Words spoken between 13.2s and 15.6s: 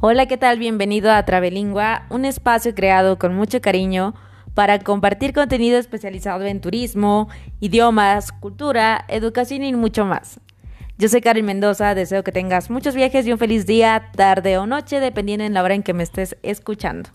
y un feliz día, tarde o noche, dependiendo en